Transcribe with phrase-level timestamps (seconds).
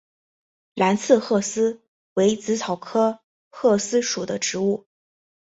[0.73, 1.79] 蓝刺鹤虱
[2.15, 3.19] 为紫草科
[3.51, 4.87] 鹤虱属的植物。